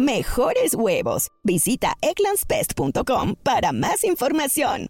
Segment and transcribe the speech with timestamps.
[0.00, 1.28] mejores huevos.
[1.44, 4.88] Visita eclanspest.com para más información.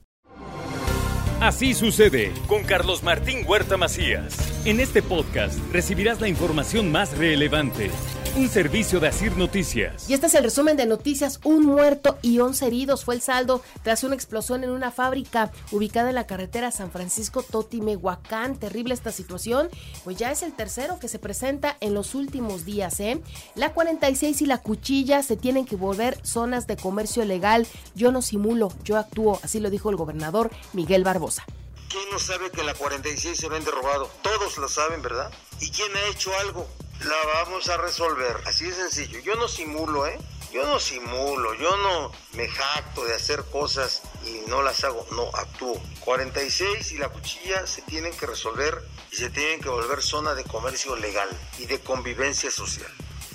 [1.41, 4.37] Así sucede con Carlos Martín Huerta Macías.
[4.67, 7.91] En este podcast recibirás la información más relevante
[8.37, 10.09] un servicio de Asir Noticias.
[10.09, 11.41] Y este es el resumen de noticias.
[11.45, 16.11] Un muerto y 11 heridos fue el saldo tras una explosión en una fábrica ubicada
[16.11, 18.57] en la carretera San Francisco Totimehuacán.
[18.57, 19.69] Terrible esta situación,
[20.05, 23.01] pues ya es el tercero que se presenta en los últimos días.
[23.01, 23.21] ¿eh?
[23.55, 27.67] La 46 y la cuchilla se tienen que volver zonas de comercio legal.
[27.95, 31.45] Yo no simulo, yo actúo, así lo dijo el gobernador Miguel Barbosa.
[31.89, 34.09] ¿Quién no sabe que la 46 se vende robado?
[34.23, 35.33] Todos lo saben, ¿verdad?
[35.61, 36.69] ¿Y quién ha hecho algo?
[37.05, 38.37] La vamos a resolver.
[38.47, 39.21] Así de sencillo.
[39.21, 40.19] Yo no simulo, ¿eh?
[40.53, 45.29] Yo no simulo, yo no me jacto de hacer cosas y no las hago, no,
[45.29, 45.81] actúo.
[46.01, 50.43] 46 y la cuchilla se tienen que resolver y se tienen que volver zona de
[50.43, 51.29] comercio legal
[51.61, 52.91] y de convivencia social.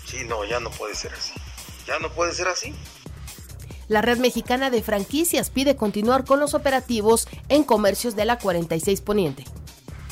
[0.05, 1.31] Sí, no, ya no puede ser así.
[1.87, 2.75] Ya no puede ser así.
[3.87, 8.99] La red mexicana de franquicias pide continuar con los operativos en comercios de la 46
[8.99, 9.45] Poniente.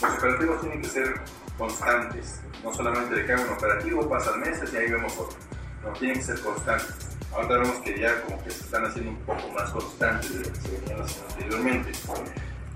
[0.01, 1.21] Los operativos tienen que ser
[1.57, 5.37] constantes no solamente de que haga un operativo, pasan meses y ahí vemos otro.
[5.83, 6.95] No, tienen que ser constantes.
[7.33, 10.53] Ahora vemos que ya como que se están haciendo un poco más constantes de lo
[10.53, 11.91] que se venían haciendo anteriormente.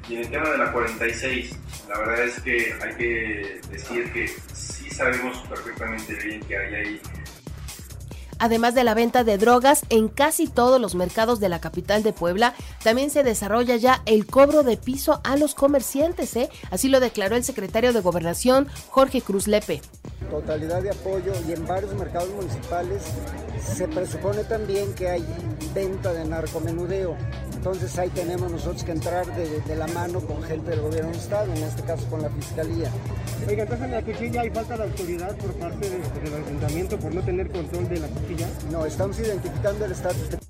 [0.09, 4.27] Y en el tema de la 46, la verdad es que hay que decir que
[4.53, 7.02] sí sabemos perfectamente bien que hay ahí
[8.39, 12.13] Además de la venta de drogas en casi todos los mercados de la capital de
[12.13, 16.49] Puebla, también se desarrolla ya el cobro de piso a los comerciantes, ¿eh?
[16.71, 19.81] Así lo declaró el secretario de Gobernación, Jorge Cruz Lepe.
[20.30, 23.03] Totalidad de apoyo y en varios mercados municipales
[23.62, 25.26] se presupone también que hay
[25.73, 27.16] venta de narcomenudeo.
[27.56, 31.54] Entonces ahí tenemos nosotros que entrar de, la mano con gente del gobierno del Estado,
[31.54, 32.90] en este caso con la Fiscalía.
[33.48, 37.22] Oiga, entonces en la cuchilla hay falta de autoridad por parte del ayuntamiento por no
[37.22, 38.48] tener control de la cuchilla.
[38.72, 40.46] No, estamos identificando el estatus de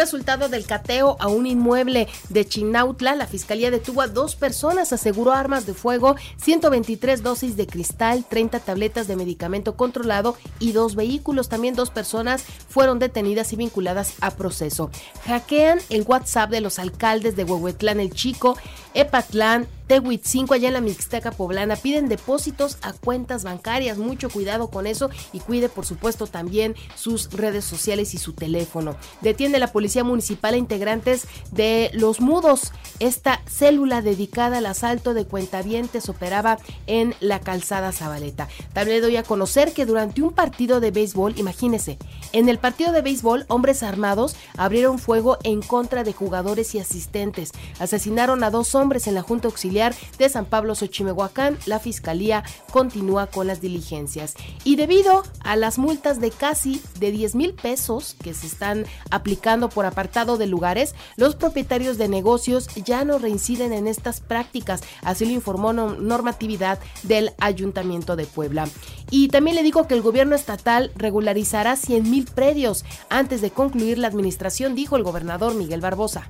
[0.00, 5.32] Resultado del cateo a un inmueble de Chinautla, la fiscalía detuvo a dos personas, aseguró
[5.34, 11.50] armas de fuego, 123 dosis de cristal, 30 tabletas de medicamento controlado y dos vehículos.
[11.50, 14.90] También dos personas fueron detenidas y vinculadas a proceso.
[15.26, 18.56] Hackean el WhatsApp de los alcaldes de Huehuetlán el Chico,
[18.94, 23.98] Epatlán, Tehuitzinco, allá en la Mixteca Poblana, piden depósitos a cuentas bancarias.
[23.98, 28.94] Mucho cuidado con eso y cuide, por supuesto, también sus redes sociales y su teléfono.
[29.20, 32.72] Detiene la Policía Municipal a integrantes de Los Mudos.
[33.00, 38.46] Esta célula dedicada al asalto de cuentavientes operaba en la calzada Zabaleta.
[38.72, 41.98] También doy a conocer que durante un partido de béisbol, imagínese,
[42.32, 47.50] en el partido de béisbol, hombres armados abrieron fuego en contra de jugadores y asistentes.
[47.80, 49.79] Asesinaron a dos hombres en la Junta Auxiliar
[50.18, 54.34] de San Pablo Xochimehuacán, la Fiscalía continúa con las diligencias.
[54.64, 59.70] Y debido a las multas de casi de 10 mil pesos que se están aplicando
[59.70, 65.24] por apartado de lugares, los propietarios de negocios ya no reinciden en estas prácticas, así
[65.24, 68.68] lo informó normatividad del Ayuntamiento de Puebla.
[69.10, 73.98] Y también le digo que el gobierno estatal regularizará 100 mil predios antes de concluir
[73.98, 76.28] la administración, dijo el gobernador Miguel Barbosa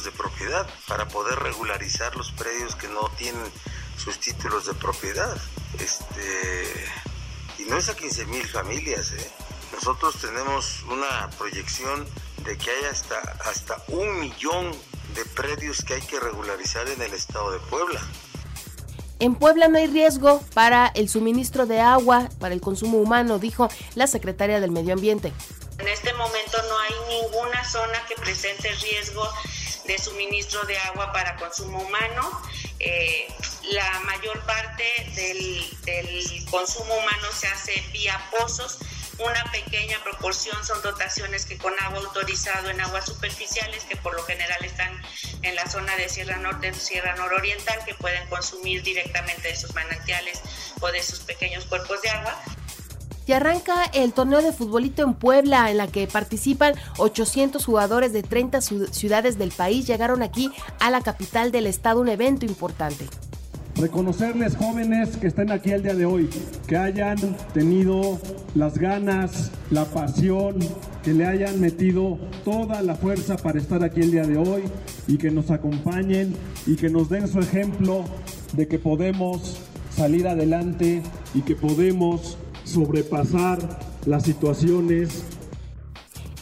[0.00, 3.44] de propiedad para poder regularizar los predios que no tienen
[4.02, 5.36] sus títulos de propiedad.
[5.78, 6.86] Este,
[7.58, 9.12] y no es a 15 mil familias.
[9.12, 9.30] ¿eh?
[9.72, 12.06] Nosotros tenemos una proyección
[12.44, 14.72] de que hay hasta, hasta un millón
[15.14, 18.00] de predios que hay que regularizar en el estado de Puebla.
[19.20, 23.68] En Puebla no hay riesgo para el suministro de agua para el consumo humano, dijo
[23.94, 25.32] la secretaria del Medio Ambiente.
[25.78, 29.28] En este momento no hay ninguna zona que presente riesgo
[29.84, 32.42] de suministro de agua para consumo humano.
[32.78, 33.28] Eh,
[33.70, 34.84] la mayor parte
[35.14, 38.78] del, consumo humano se hace vía pozos.
[39.18, 44.22] Una pequeña proporción son dotaciones que con agua autorizado en aguas superficiales, que por lo
[44.24, 45.00] general están
[45.42, 50.40] en la zona de Sierra Norte, Sierra Nororiental, que pueden consumir directamente de sus manantiales
[50.80, 52.42] o de sus pequeños cuerpos de agua.
[53.26, 58.22] Y arranca el torneo de futbolito en Puebla, en la que participan 800 jugadores de
[58.22, 59.86] 30 ciudades del país.
[59.86, 63.06] Llegaron aquí a la capital del estado, un evento importante.
[63.76, 66.28] reconocerles jóvenes que estén aquí el día de hoy,
[66.66, 67.16] que hayan
[67.54, 68.20] tenido
[68.54, 70.58] las ganas, la pasión,
[71.02, 74.64] que le hayan metido toda la fuerza para estar aquí el día de hoy
[75.08, 76.36] y que nos acompañen
[76.66, 78.04] y que nos den su ejemplo
[78.52, 79.56] de que podemos
[79.96, 81.02] salir adelante
[81.34, 82.36] y que podemos
[82.72, 83.58] sobrepasar
[84.06, 85.24] las situaciones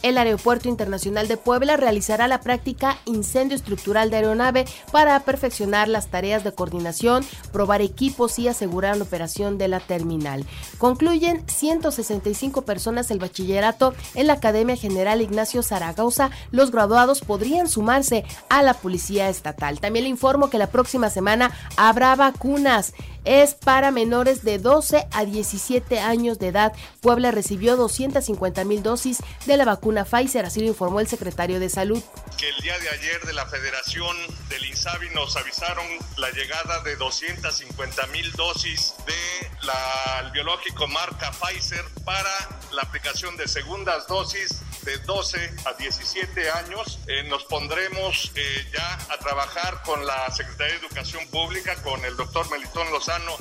[0.03, 6.07] el Aeropuerto Internacional de Puebla realizará la práctica incendio estructural de aeronave para perfeccionar las
[6.07, 10.45] tareas de coordinación, probar equipos y asegurar la operación de la terminal.
[10.79, 16.31] Concluyen 165 personas el bachillerato en la Academia General Ignacio Zaragoza.
[16.51, 19.79] Los graduados podrían sumarse a la Policía Estatal.
[19.79, 22.93] También le informo que la próxima semana habrá vacunas
[23.25, 26.73] es para menores de 12 a 17 años de edad.
[27.01, 31.69] Puebla recibió 250 mil dosis de la vacuna Pfizer, así lo informó el secretario de
[31.69, 32.01] Salud.
[32.37, 34.15] Que el día de ayer de la Federación
[34.49, 35.85] del INSABI nos avisaron
[36.17, 42.31] la llegada de 250 mil dosis de la biológico marca Pfizer para
[42.71, 46.99] la aplicación de segundas dosis de 12 a 17 años.
[47.07, 52.15] Eh, nos pondremos eh, ya a trabajar con la Secretaría de Educación Pública, con el
[52.15, 53.35] doctor Melitón Lozano,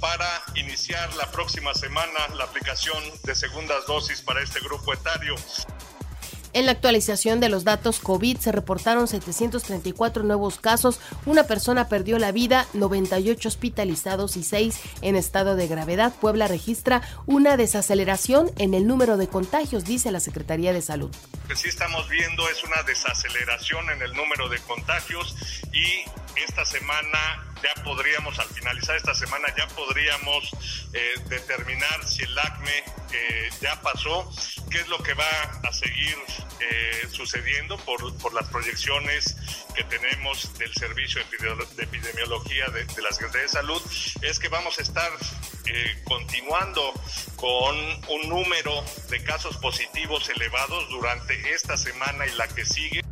[0.00, 5.34] para iniciar la próxima semana la aplicación de segundas dosis para este grupo etario.
[6.54, 12.16] En la actualización de los datos COVID se reportaron 734 nuevos casos, una persona perdió
[12.20, 16.14] la vida, 98 hospitalizados y 6 en estado de gravedad.
[16.20, 21.10] Puebla registra una desaceleración en el número de contagios, dice la Secretaría de Salud.
[21.42, 25.34] Lo que sí estamos viendo es una desaceleración en el número de contagios
[25.72, 26.08] y
[26.40, 30.50] esta semana ya podríamos, al finalizar esta semana, ya podríamos
[30.92, 32.84] eh, determinar si el acme
[33.60, 34.30] ya pasó,
[34.74, 36.16] qué es lo que va a seguir
[36.58, 39.36] eh, sucediendo por, por, las proyecciones
[39.72, 41.20] que tenemos del Servicio
[41.76, 43.80] de Epidemiología de, de la Secretaría de Salud,
[44.20, 45.12] es que vamos a estar
[45.66, 46.92] eh, continuando
[47.36, 47.76] con
[48.08, 53.04] un número de casos positivos elevados durante esta semana y la que sigue.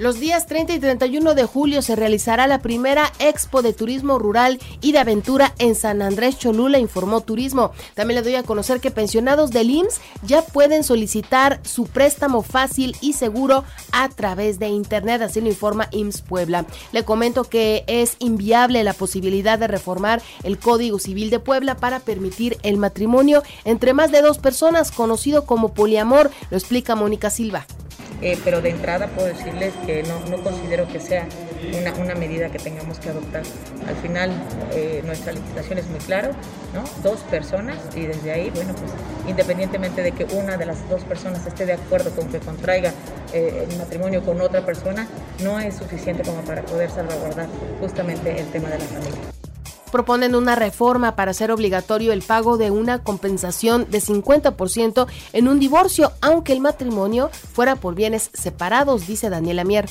[0.00, 4.58] Los días 30 y 31 de julio se realizará la primera Expo de Turismo Rural
[4.80, 7.72] y de Aventura en San Andrés Cholula, informó Turismo.
[7.92, 12.96] También le doy a conocer que pensionados del IMSS ya pueden solicitar su préstamo fácil
[13.02, 13.62] y seguro
[13.92, 16.64] a través de Internet, así lo informa IMSS Puebla.
[16.92, 22.00] Le comento que es inviable la posibilidad de reformar el Código Civil de Puebla para
[22.00, 27.66] permitir el matrimonio entre más de dos personas, conocido como poliamor, lo explica Mónica Silva.
[28.22, 31.26] Eh, pero de entrada puedo decirles que no, no considero que sea
[31.78, 33.42] una, una, medida que tengamos que adoptar.
[33.86, 34.30] Al final
[34.74, 36.32] eh, nuestra legislación es muy clara,
[36.74, 36.84] ¿no?
[37.02, 38.92] Dos personas y desde ahí, bueno, pues
[39.26, 42.92] independientemente de que una de las dos personas esté de acuerdo con que contraiga
[43.32, 45.06] eh, el matrimonio con otra persona,
[45.42, 47.48] no es suficiente como para poder salvaguardar
[47.80, 49.29] justamente el tema de la familia
[49.90, 55.58] proponen una reforma para hacer obligatorio el pago de una compensación de 50% en un
[55.58, 59.86] divorcio, aunque el matrimonio fuera por bienes separados, dice Daniela Mier.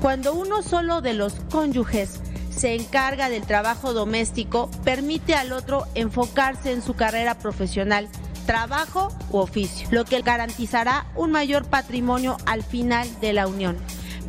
[0.00, 2.20] Cuando uno solo de los cónyuges
[2.54, 8.08] se encarga del trabajo doméstico, permite al otro enfocarse en su carrera profesional,
[8.46, 13.76] trabajo u oficio, lo que garantizará un mayor patrimonio al final de la unión,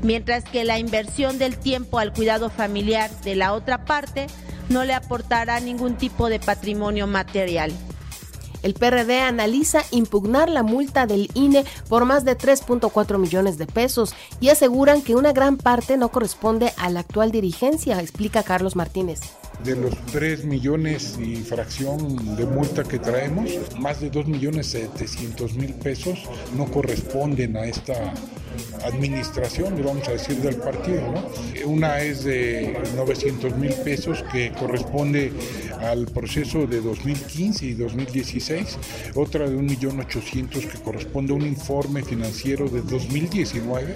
[0.03, 4.27] mientras que la inversión del tiempo al cuidado familiar de la otra parte
[4.71, 7.71] no le aportará ningún tipo de patrimonio material.
[8.63, 14.13] El PRD analiza impugnar la multa del INE por más de 3.4 millones de pesos
[14.39, 19.21] y aseguran que una gran parte no corresponde a la actual dirigencia, explica Carlos Martínez
[19.63, 25.53] de los 3 millones y fracción de multa que traemos, más de 2 millones 700
[25.55, 26.19] mil pesos
[26.55, 28.13] no corresponden a esta
[28.85, 31.01] administración, vamos a decir, del partido.
[31.11, 31.69] ¿no?
[31.69, 35.31] Una es de 900 mil pesos que corresponde
[35.79, 38.77] al proceso de 2015 y 2016,
[39.15, 43.93] otra de 1.800.000 que corresponde a un informe financiero de 2019.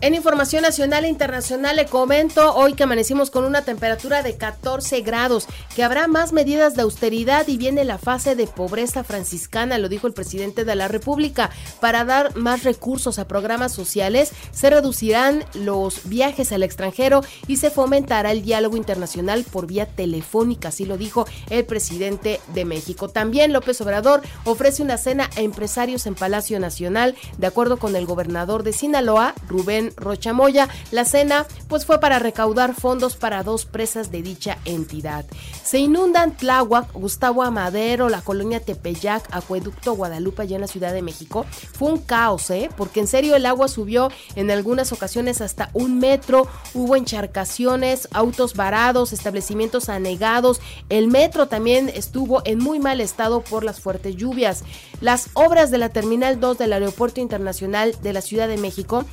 [0.00, 5.00] En información nacional e internacional le comento hoy que amanecimos con una temperatura de 14
[5.00, 9.88] grados, que habrá más medidas de austeridad y viene la fase de pobreza franciscana, lo
[9.88, 11.50] dijo el presidente de la República.
[11.80, 17.70] Para dar más recursos a programas sociales, se reducirán los viajes al extranjero y se
[17.70, 23.08] fomentará el diálogo internacional por vía telefónica, así lo dijo el presidente de México.
[23.08, 28.06] También López Obrador ofrece una cena a empresarios en Palacio Nacional, de acuerdo con el
[28.06, 30.68] gobernador de Sinaloa, Rubén en Rochamoya.
[30.90, 35.24] La cena pues fue para recaudar fondos para dos presas de dicha entidad.
[35.62, 41.02] Se inundan Tláhuac, Gustavo Amadero, la colonia Tepeyac, Acueducto Guadalupe allá en la Ciudad de
[41.02, 41.46] México.
[41.72, 42.70] Fue un caos, ¿eh?
[42.76, 48.54] Porque en serio el agua subió en algunas ocasiones hasta un metro, hubo encharcaciones, autos
[48.54, 50.60] varados, establecimientos anegados.
[50.88, 54.64] El metro también estuvo en muy mal estado por las fuertes lluvias.
[55.00, 59.04] Las obras de la Terminal 2 del Aeropuerto Internacional de la Ciudad de México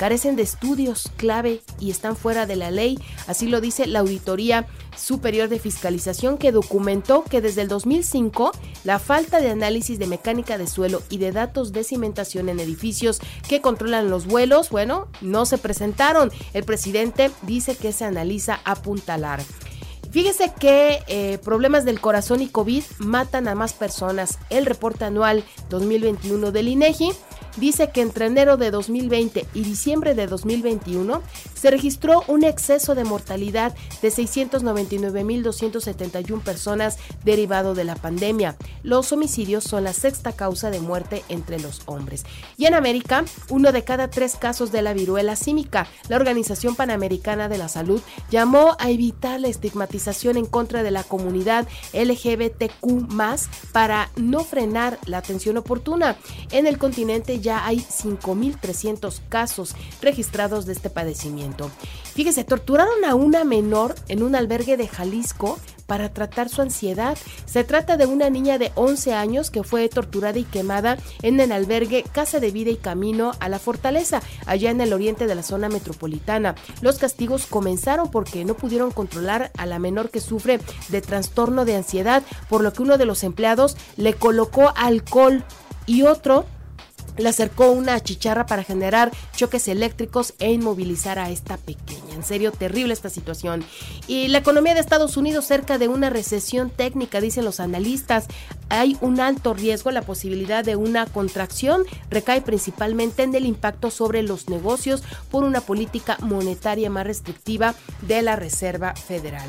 [0.00, 4.66] carecen de estudios clave y están fuera de la ley, así lo dice la Auditoría
[4.96, 8.50] Superior de Fiscalización que documentó que desde el 2005
[8.84, 13.20] la falta de análisis de mecánica de suelo y de datos de cimentación en edificios
[13.46, 16.32] que controlan los vuelos, bueno, no se presentaron.
[16.54, 19.42] El presidente dice que se analiza apuntalar.
[20.10, 24.38] Fíjese que eh, problemas del corazón y COVID matan a más personas.
[24.48, 27.12] El reporte anual 2021 del INEGI
[27.56, 31.22] dice que entre enero de 2020 y diciembre de 2021
[31.60, 38.56] se registró un exceso de mortalidad de 699.271 personas derivado de la pandemia.
[38.82, 42.24] Los homicidios son la sexta causa de muerte entre los hombres.
[42.56, 45.86] Y en América, uno de cada tres casos de la viruela símica.
[46.08, 48.00] La Organización Panamericana de la Salud
[48.30, 53.10] llamó a evitar la estigmatización en contra de la comunidad LGBTQ
[53.72, 56.16] para no frenar la atención oportuna.
[56.52, 61.49] En el continente ya hay 5.300 casos registrados de este padecimiento.
[62.14, 67.18] Fíjese, torturaron a una menor en un albergue de Jalisco para tratar su ansiedad.
[67.46, 71.50] Se trata de una niña de 11 años que fue torturada y quemada en el
[71.50, 75.42] albergue Casa de Vida y Camino a la Fortaleza, allá en el oriente de la
[75.42, 76.54] zona metropolitana.
[76.80, 81.74] Los castigos comenzaron porque no pudieron controlar a la menor que sufre de trastorno de
[81.74, 85.44] ansiedad, por lo que uno de los empleados le colocó alcohol
[85.86, 86.44] y otro
[87.20, 92.14] le acercó una chicharra para generar choques eléctricos e inmovilizar a esta pequeña.
[92.14, 93.64] En serio, terrible esta situación.
[94.06, 98.26] Y la economía de Estados Unidos cerca de una recesión técnica, dicen los analistas.
[98.68, 104.22] Hay un alto riesgo, la posibilidad de una contracción recae principalmente en el impacto sobre
[104.22, 109.48] los negocios por una política monetaria más restrictiva de la Reserva Federal.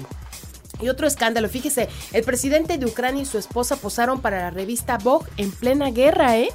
[0.81, 4.97] Y otro escándalo, fíjese, el presidente de Ucrania y su esposa posaron para la revista
[4.97, 6.49] Vogue en plena guerra, ¿eh?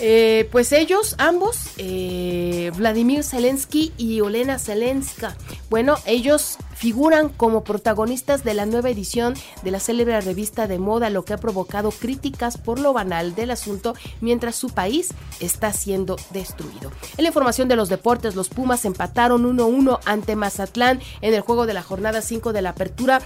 [0.00, 5.36] Eh, pues ellos, ambos, eh, Vladimir Zelensky y Olena Zelenska,
[5.70, 11.10] bueno, ellos figuran como protagonistas de la nueva edición de la célebre revista de moda,
[11.10, 16.16] lo que ha provocado críticas por lo banal del asunto mientras su país está siendo
[16.30, 16.90] destruido.
[17.16, 21.66] En la información de los deportes, los Pumas empataron 1-1 ante Mazatlán en el juego
[21.66, 23.22] de la jornada 5 de la Apertura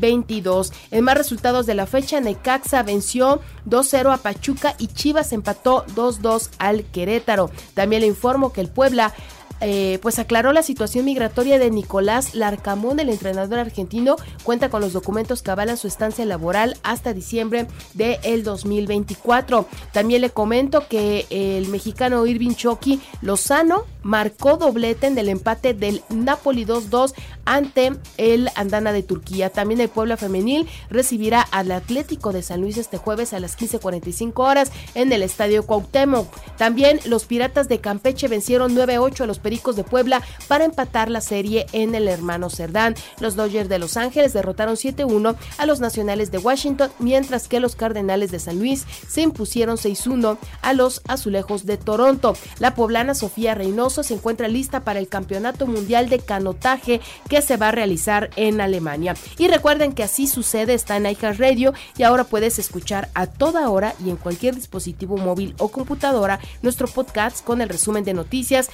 [0.00, 0.72] 2022.
[0.90, 6.50] En más resultados de la fecha, Necaxa venció 2-0 a Pachuca y Chivas empató 2-2
[6.58, 7.50] al Querétaro.
[7.74, 9.12] También le informo que el Puebla
[9.60, 14.92] eh, pues aclaró la situación migratoria de Nicolás Larcamón, el entrenador argentino, cuenta con los
[14.92, 19.66] documentos que avalan su estancia laboral hasta diciembre del el 2024.
[19.92, 26.02] También le comento que el mexicano Irving Chucky Lozano marcó doblete en el empate del
[26.08, 27.12] Napoli 2-2
[27.44, 29.50] ante el Andana de Turquía.
[29.50, 34.32] También el Puebla Femenil recibirá al Atlético de San Luis este jueves a las 15.45
[34.36, 36.28] horas en el Estadio Cuauhtémoc.
[36.56, 41.20] También los Piratas de Campeche vencieron 9-8 a los Pericos de Puebla para empatar la
[41.20, 42.96] serie en el hermano Cerdán.
[43.20, 47.76] Los Dodgers de Los Ángeles derrotaron 7-1 a los Nacionales de Washington, mientras que los
[47.76, 52.34] Cardenales de San Luis se impusieron 6-1 a los Azulejos de Toronto.
[52.58, 57.56] La poblana Sofía Reynoso se encuentra lista para el Campeonato Mundial de Canotaje que se
[57.56, 59.14] va a realizar en Alemania.
[59.38, 61.06] Y recuerden que así sucede, está en
[61.38, 66.40] Radio y ahora puedes escuchar a toda hora y en cualquier dispositivo móvil o computadora
[66.62, 68.70] nuestro podcast con el resumen de noticias,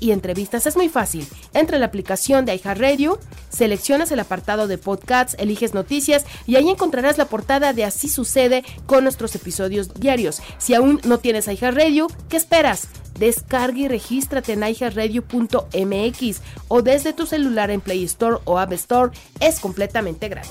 [0.00, 0.66] y entrevistas.
[0.66, 1.26] Es muy fácil.
[1.52, 3.18] Entra en la aplicación de iHeartRadio,
[3.50, 8.64] seleccionas el apartado de podcasts, eliges noticias y ahí encontrarás la portada de Así sucede
[8.86, 10.40] con nuestros episodios diarios.
[10.58, 12.88] Si aún no tienes iHeartRadio, ¿qué esperas?
[13.18, 19.12] Descarga y regístrate en iHeartRadio.mx o desde tu celular en Play Store o App Store.
[19.40, 20.50] Es completamente gratis.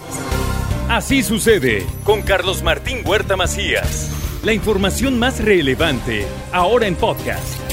[0.89, 4.09] Así sucede con Carlos Martín Huerta Macías.
[4.43, 7.72] La información más relevante ahora en podcast.